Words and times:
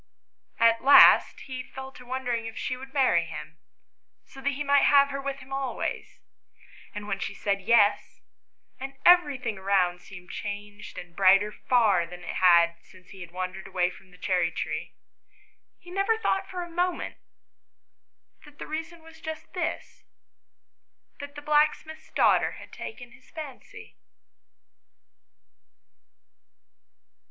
At 0.59 0.81
last 0.83 1.41
he 1.41 1.61
fell 1.61 1.91
to 1.91 2.03
wondering 2.07 2.47
if 2.47 2.57
she 2.57 2.75
would 2.75 2.91
marry 2.91 3.25
him, 3.25 3.59
so 4.25 4.41
that 4.41 4.53
he 4.57 4.63
might 4.63 4.85
have 4.85 5.09
her 5.09 5.21
with 5.21 5.37
him 5.41 5.53
always; 5.53 6.17
and 6.95 7.07
when 7.07 7.19
she 7.19 7.35
said" 7.35 7.61
Yes," 7.69 8.19
and 8.79 8.93
everything 9.05 9.59
around 9.59 10.01
seemed 10.01 10.31
changed 10.31 10.97
and 10.97 11.15
brighter 11.15 11.51
far 11.51 12.07
than 12.07 12.23
it 12.23 12.37
had 12.37 12.77
since 12.81 13.11
he 13.11 13.21
had 13.21 13.29
wandered 13.29 13.67
away 13.67 13.91
from 13.91 14.09
the 14.09 14.17
cherry 14.17 14.49
tree, 14.49 14.95
he 15.77 15.91
never 15.91 16.17
for 16.49 16.63
a 16.63 16.67
moment 16.67 17.17
thought 18.43 18.45
that 18.45 18.57
the 18.57 18.65
reason 18.65 19.03
was 19.03 19.21
just 19.21 19.53
this 19.53 20.03
that 21.19 21.35
the 21.35 21.43
blacksmith's 21.43 22.09
daughter 22.15 22.53
had 22.53 22.71
taken 22.73 23.11
his 23.11 23.29
Fancy. 23.29 23.95